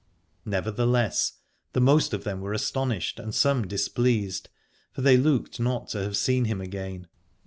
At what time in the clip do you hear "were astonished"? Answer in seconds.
2.41-3.19